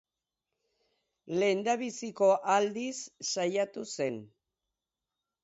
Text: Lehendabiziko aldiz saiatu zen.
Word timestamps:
Lehendabiziko 1.43 2.31
aldiz 2.55 2.95
saiatu 3.35 3.87
zen. 3.99 4.19